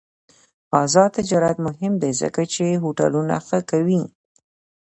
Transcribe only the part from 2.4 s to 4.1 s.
چې هوټلونه ښه کوي.